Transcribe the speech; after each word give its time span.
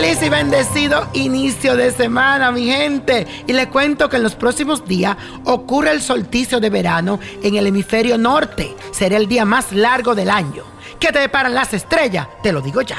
Feliz 0.00 0.22
y 0.22 0.30
bendecido 0.30 1.08
inicio 1.12 1.76
de 1.76 1.92
semana, 1.92 2.50
mi 2.52 2.64
gente. 2.64 3.26
Y 3.46 3.52
le 3.52 3.68
cuento 3.68 4.08
que 4.08 4.16
en 4.16 4.22
los 4.22 4.34
próximos 4.34 4.86
días 4.86 5.14
ocurre 5.44 5.90
el 5.90 6.00
solsticio 6.00 6.58
de 6.58 6.70
verano 6.70 7.20
en 7.42 7.56
el 7.56 7.66
hemisferio 7.66 8.16
norte. 8.16 8.74
Será 8.92 9.18
el 9.18 9.28
día 9.28 9.44
más 9.44 9.72
largo 9.72 10.14
del 10.14 10.30
año. 10.30 10.62
¿Qué 10.98 11.12
te 11.12 11.18
deparan 11.18 11.54
las 11.54 11.74
estrellas? 11.74 12.28
Te 12.42 12.50
lo 12.50 12.62
digo 12.62 12.80
ya. 12.80 12.96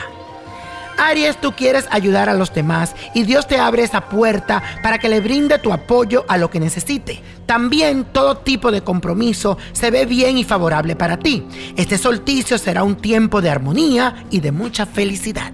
Aries, 0.99 1.41
tú 1.41 1.53
quieres 1.53 1.87
ayudar 1.89 2.29
a 2.29 2.35
los 2.35 2.53
demás 2.53 2.95
y 3.15 3.23
Dios 3.23 3.47
te 3.47 3.57
abre 3.57 3.81
esa 3.81 4.01
puerta 4.01 4.61
para 4.83 4.99
que 4.99 5.09
le 5.09 5.21
brinde 5.21 5.57
tu 5.57 5.73
apoyo 5.73 6.23
a 6.27 6.37
lo 6.37 6.51
que 6.51 6.59
necesite. 6.59 7.23
También 7.47 8.05
todo 8.13 8.37
tipo 8.37 8.71
de 8.71 8.83
compromiso 8.83 9.57
se 9.71 9.89
ve 9.89 10.05
bien 10.05 10.37
y 10.37 10.43
favorable 10.43 10.95
para 10.95 11.17
ti. 11.17 11.47
Este 11.75 11.97
solsticio 11.97 12.59
será 12.59 12.83
un 12.83 12.97
tiempo 12.97 13.41
de 13.41 13.49
armonía 13.49 14.23
y 14.29 14.39
de 14.39 14.51
mucha 14.51 14.85
felicidad. 14.85 15.51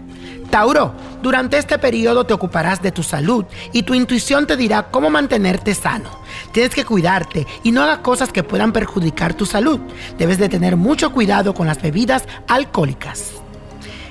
Tauro, 0.58 0.92
durante 1.22 1.60
este 1.60 1.78
periodo 1.78 2.24
te 2.24 2.34
ocuparás 2.34 2.82
de 2.82 2.92
tu 2.92 3.04
salud 3.04 3.46
y 3.74 3.84
tu 3.84 3.94
intuición 3.94 4.48
te 4.48 4.58
dirá 4.58 4.90
cómo 4.90 5.12
mantenerte 5.12 5.76
sano. 5.76 6.10
Tienes 6.52 6.74
que 6.74 6.84
cuidarte 6.84 7.46
y 7.62 7.72
no 7.72 7.84
hagas 7.84 8.00
cosas 8.00 8.32
que 8.32 8.42
puedan 8.42 8.74
perjudicar 8.74 9.36
tu 9.36 9.46
salud. 9.46 9.80
Debes 10.18 10.40
de 10.40 10.50
tener 10.50 10.76
mucho 10.76 11.12
cuidado 11.12 11.54
con 11.54 11.68
las 11.68 11.80
bebidas 11.80 12.24
alcohólicas. 12.48 13.34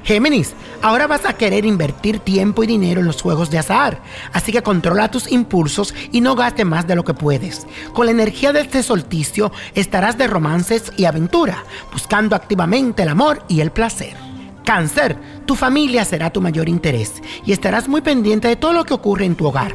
Géminis, 0.05 0.55
ahora 0.83 1.09
vas 1.09 1.27
a 1.27 1.33
querer 1.33 1.65
invertir 1.65 2.21
tiempo 2.21 2.63
y 2.63 2.69
dinero 2.69 3.01
en 3.01 3.09
los 3.09 3.21
juegos 3.21 3.51
de 3.51 3.59
azar, 3.59 4.01
así 4.33 4.53
que 4.53 4.63
controla 4.63 5.11
tus 5.11 5.29
impulsos 5.33 5.97
y 6.13 6.21
no 6.21 6.37
gaste 6.37 6.65
más 6.65 6.87
de 6.87 6.95
lo 6.95 7.03
que 7.03 7.15
puedes. 7.15 7.67
Con 7.93 8.07
la 8.07 8.13
energía 8.13 8.53
de 8.53 8.61
este 8.61 8.85
solsticio 8.85 9.51
estarás 9.75 10.17
de 10.17 10.29
romances 10.29 10.93
y 10.97 11.07
aventura, 11.07 11.65
buscando 11.93 12.37
activamente 12.37 13.03
el 13.03 13.09
amor 13.09 13.43
y 13.49 13.63
el 13.63 13.73
placer. 13.73 14.36
Cáncer, 14.67 15.17
tu 15.47 15.55
familia 15.55 16.05
será 16.05 16.31
tu 16.31 16.41
mayor 16.41 16.69
interés 16.69 17.23
y 17.45 17.53
estarás 17.53 17.87
muy 17.87 18.01
pendiente 18.01 18.49
de 18.49 18.57
todo 18.57 18.73
lo 18.73 18.85
que 18.85 18.95
ocurre 18.95 19.25
en 19.25 19.37
tu 19.37 19.47
hogar. 19.47 19.75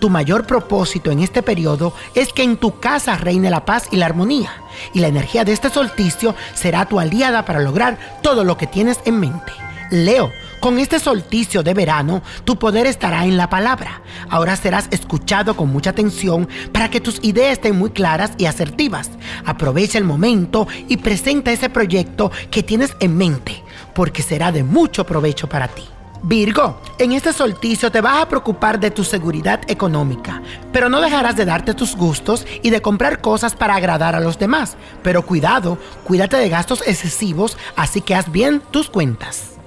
Tu 0.00 0.10
mayor 0.10 0.48
propósito 0.48 1.12
en 1.12 1.20
este 1.20 1.44
periodo 1.44 1.94
es 2.16 2.32
que 2.32 2.42
en 2.42 2.56
tu 2.56 2.80
casa 2.80 3.16
reine 3.16 3.50
la 3.50 3.64
paz 3.64 3.86
y 3.92 3.96
la 3.98 4.06
armonía, 4.06 4.50
y 4.94 4.98
la 4.98 5.06
energía 5.06 5.44
de 5.44 5.52
este 5.52 5.70
solsticio 5.70 6.34
será 6.54 6.86
tu 6.86 6.98
aliada 6.98 7.44
para 7.44 7.60
lograr 7.60 8.18
todo 8.20 8.42
lo 8.42 8.56
que 8.56 8.66
tienes 8.66 8.98
en 9.04 9.20
mente. 9.20 9.52
Leo, 9.92 10.32
con 10.58 10.78
este 10.78 10.98
solsticio 10.98 11.62
de 11.62 11.74
verano, 11.74 12.22
tu 12.44 12.58
poder 12.58 12.86
estará 12.86 13.26
en 13.26 13.36
la 13.36 13.50
palabra. 13.50 14.00
Ahora 14.28 14.56
serás 14.56 14.88
escuchado 14.90 15.54
con 15.54 15.70
mucha 15.70 15.90
atención 15.90 16.48
para 16.72 16.88
que 16.88 17.00
tus 17.00 17.18
ideas 17.22 17.52
estén 17.52 17.76
muy 17.76 17.90
claras 17.90 18.32
y 18.38 18.46
asertivas. 18.46 19.10
Aprovecha 19.44 19.98
el 19.98 20.04
momento 20.04 20.66
y 20.88 20.96
presenta 20.96 21.52
ese 21.52 21.68
proyecto 21.68 22.32
que 22.50 22.62
tienes 22.62 22.96
en 23.00 23.16
mente, 23.16 23.62
porque 23.94 24.22
será 24.22 24.52
de 24.52 24.64
mucho 24.64 25.04
provecho 25.04 25.48
para 25.48 25.68
ti. 25.68 25.84
Virgo, 26.24 26.80
en 26.98 27.12
este 27.12 27.32
solsticio 27.32 27.90
te 27.90 28.00
vas 28.00 28.22
a 28.22 28.28
preocupar 28.28 28.78
de 28.78 28.92
tu 28.92 29.02
seguridad 29.02 29.60
económica, 29.66 30.40
pero 30.72 30.88
no 30.88 31.00
dejarás 31.00 31.34
de 31.34 31.44
darte 31.44 31.74
tus 31.74 31.96
gustos 31.96 32.46
y 32.62 32.70
de 32.70 32.80
comprar 32.80 33.20
cosas 33.20 33.56
para 33.56 33.74
agradar 33.74 34.14
a 34.14 34.20
los 34.20 34.38
demás. 34.38 34.76
Pero 35.02 35.26
cuidado, 35.26 35.78
cuídate 36.04 36.36
de 36.36 36.48
gastos 36.48 36.82
excesivos, 36.86 37.58
así 37.74 38.00
que 38.00 38.14
haz 38.14 38.30
bien 38.30 38.62
tus 38.70 38.88
cuentas. 38.88 39.61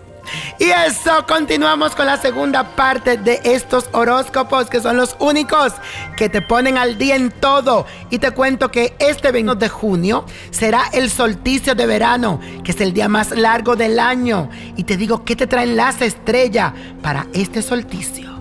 Y 0.58 0.70
eso, 0.70 1.26
continuamos 1.28 1.96
con 1.96 2.06
la 2.06 2.18
segunda 2.18 2.64
parte 2.64 3.18
de 3.18 3.42
estos 3.44 3.90
horóscopos 3.92 4.70
que 4.70 4.80
son 4.80 4.96
los 4.96 5.18
únicos 5.20 5.74
que 6.16 6.30
te 6.30 6.42
ponen 6.42 6.78
al 6.78 6.98
día 6.98 7.16
en 7.16 7.30
todo. 7.32 7.86
Y 8.10 8.20
te 8.20 8.32
cuento 8.32 8.72
que 8.72 8.96
este 9.00 9.32
20 9.32 9.56
de 9.56 9.68
junio 9.68 10.26
será 10.52 10.84
el 10.94 11.10
solsticio 11.10 11.76
de 11.76 11.86
verano, 11.86 12.40
que 12.64 12.72
es 12.72 12.80
el 12.80 12.94
día 12.94 13.10
más 13.10 13.32
largo 13.32 13.76
del 13.76 14.00
año. 14.00 14.50
Y 14.78 14.86
te 14.86 14.96
digo 14.96 15.26
qué 15.26 15.36
te 15.36 15.46
traen 15.46 15.76
las 15.76 16.02
estrellas 16.02 16.74
para 17.02 17.28
este 17.34 17.62
solsticio. 17.62 18.35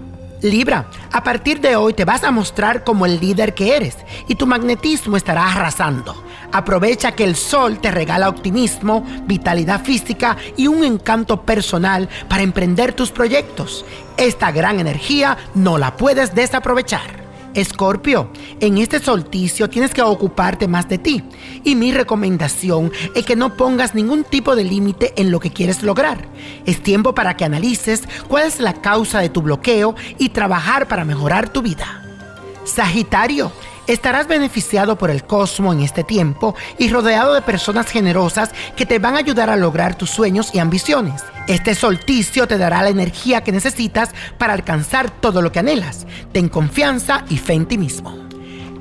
Libra, 0.44 0.90
a 1.10 1.24
partir 1.24 1.58
de 1.58 1.74
hoy 1.74 1.94
te 1.94 2.04
vas 2.04 2.22
a 2.22 2.30
mostrar 2.30 2.84
como 2.84 3.06
el 3.06 3.18
líder 3.18 3.54
que 3.54 3.74
eres 3.74 3.96
y 4.28 4.34
tu 4.34 4.46
magnetismo 4.46 5.16
estará 5.16 5.50
arrasando. 5.50 6.22
Aprovecha 6.52 7.12
que 7.12 7.24
el 7.24 7.34
sol 7.34 7.78
te 7.78 7.90
regala 7.90 8.28
optimismo, 8.28 9.06
vitalidad 9.24 9.82
física 9.82 10.36
y 10.54 10.66
un 10.66 10.84
encanto 10.84 11.40
personal 11.46 12.10
para 12.28 12.42
emprender 12.42 12.92
tus 12.92 13.10
proyectos. 13.10 13.86
Esta 14.18 14.52
gran 14.52 14.80
energía 14.80 15.38
no 15.54 15.78
la 15.78 15.96
puedes 15.96 16.34
desaprovechar. 16.34 17.23
Escorpio, 17.54 18.30
en 18.60 18.78
este 18.78 19.00
solsticio 19.00 19.70
tienes 19.70 19.92
que 19.92 20.02
ocuparte 20.02 20.68
más 20.68 20.88
de 20.88 20.98
ti. 20.98 21.22
Y 21.62 21.74
mi 21.74 21.92
recomendación 21.92 22.92
es 23.14 23.24
que 23.24 23.36
no 23.36 23.56
pongas 23.56 23.94
ningún 23.94 24.24
tipo 24.24 24.56
de 24.56 24.64
límite 24.64 25.12
en 25.16 25.30
lo 25.30 25.40
que 25.40 25.50
quieres 25.50 25.82
lograr. 25.82 26.28
Es 26.66 26.82
tiempo 26.82 27.14
para 27.14 27.36
que 27.36 27.44
analices 27.44 28.02
cuál 28.28 28.46
es 28.46 28.60
la 28.60 28.74
causa 28.74 29.20
de 29.20 29.28
tu 29.28 29.42
bloqueo 29.42 29.94
y 30.18 30.30
trabajar 30.30 30.88
para 30.88 31.04
mejorar 31.04 31.48
tu 31.48 31.62
vida. 31.62 32.02
Sagitario, 32.64 33.52
Estarás 33.86 34.26
beneficiado 34.26 34.96
por 34.96 35.10
el 35.10 35.24
cosmos 35.24 35.74
en 35.74 35.82
este 35.82 36.04
tiempo 36.04 36.54
y 36.78 36.88
rodeado 36.88 37.34
de 37.34 37.42
personas 37.42 37.86
generosas 37.86 38.50
que 38.76 38.86
te 38.86 38.98
van 38.98 39.14
a 39.14 39.18
ayudar 39.18 39.50
a 39.50 39.56
lograr 39.56 39.94
tus 39.94 40.08
sueños 40.08 40.54
y 40.54 40.58
ambiciones. 40.58 41.22
Este 41.48 41.74
solsticio 41.74 42.48
te 42.48 42.56
dará 42.56 42.82
la 42.82 42.88
energía 42.88 43.44
que 43.44 43.52
necesitas 43.52 44.08
para 44.38 44.54
alcanzar 44.54 45.10
todo 45.10 45.42
lo 45.42 45.52
que 45.52 45.58
anhelas. 45.58 46.06
Ten 46.32 46.48
confianza 46.48 47.26
y 47.28 47.36
fe 47.36 47.52
en 47.52 47.66
ti 47.66 47.76
mismo. 47.76 48.16